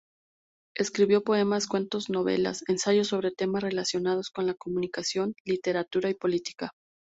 Escribió 0.75 1.23
poemas, 1.23 1.67
cuentos, 1.67 2.09
novelas, 2.09 2.63
ensayos 2.67 3.09
sobre 3.09 3.29
temas 3.29 3.61
relacionados 3.61 4.31
con 4.31 4.47
la 4.47 4.55
comunicación, 4.55 5.35
literatura 5.45 6.09
y 6.09 6.15
política. 6.15 6.71